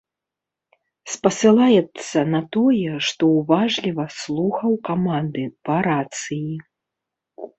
Спасылаецца 1.15 2.19
на 2.33 2.39
тое, 2.55 2.91
што 3.09 3.23
уважліва 3.41 4.05
слухаў 4.21 4.71
каманды 4.89 5.43
па 5.69 5.75
рацыі. 5.89 6.49